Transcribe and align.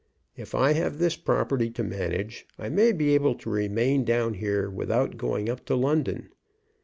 If 0.35 0.55
I 0.55 0.73
have 0.73 0.97
this 0.97 1.15
property 1.15 1.69
to 1.69 1.83
manage, 1.83 2.47
I 2.57 2.69
may 2.69 2.91
be 2.91 3.13
able 3.13 3.35
to 3.35 3.51
remain 3.51 4.03
down 4.03 4.33
here 4.33 4.67
without 4.67 5.15
going 5.15 5.47
up 5.47 5.63
to 5.65 5.75
London. 5.75 6.29